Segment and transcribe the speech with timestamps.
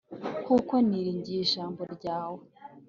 [0.45, 2.43] kuko niringiye ijambo ryawe